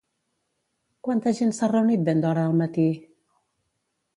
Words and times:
Quanta 1.07 1.33
gent 1.41 1.53
s'ha 1.57 1.69
reunit 1.73 2.07
ben 2.09 2.25
d'hora 2.25 2.47
al 2.53 2.59
matí? 2.63 2.89